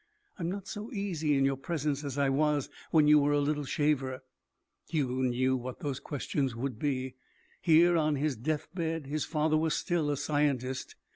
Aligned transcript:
I'm 0.39 0.49
not 0.49 0.67
so 0.67 0.91
easy 0.91 1.35
in 1.37 1.45
your 1.45 1.55
presence 1.57 2.03
as 2.03 2.17
I 2.17 2.27
was 2.27 2.69
when 2.89 3.07
you 3.07 3.19
were 3.19 3.33
a 3.33 3.39
little 3.39 3.65
shaver." 3.65 4.23
Hugo 4.89 5.21
knew 5.21 5.55
what 5.55 5.81
those 5.81 5.99
questions 5.99 6.55
would 6.55 6.79
be. 6.79 7.13
Here, 7.61 7.95
on 7.95 8.15
his 8.15 8.35
death 8.35 8.67
bed, 8.73 9.05
his 9.05 9.25
father 9.25 9.57
was 9.57 9.75
still 9.75 10.09
a 10.09 10.17
scientist. 10.17 10.95